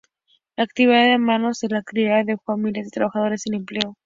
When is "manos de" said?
1.21-1.69